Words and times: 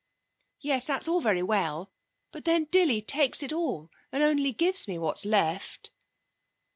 'Yes, 0.61 0.85
that's 0.85 1.07
all 1.07 1.21
very 1.21 1.43
well. 1.43 1.91
But 2.31 2.43
then 2.45 2.63
Dilly 2.65 3.03
takes 3.03 3.43
it 3.43 3.53
all, 3.53 3.91
and 4.11 4.23
only 4.23 4.51
gives 4.51 4.87
me 4.87 4.97
what's 4.97 5.25
left.' 5.27 5.91